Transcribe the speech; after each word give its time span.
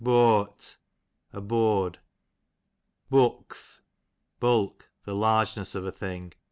Booart, 0.03 0.77
a 1.31 1.39
board. 1.39 1.99
Bookth, 3.11 3.81
bulk, 4.39 4.89
the 5.05 5.13
largeness 5.13 5.75
of 5.75 5.85
a 5.85 5.91
thing. 5.91 6.33